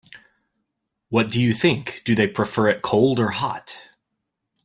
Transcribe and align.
What 1.09 1.29
do 1.29 1.39
you 1.39 1.53
think, 1.53 2.01
do 2.05 2.15
they 2.15 2.25
prefer 2.27 2.67
it 2.67 2.81
cold 2.81 3.19
or 3.19 3.29
hot? 3.29 3.77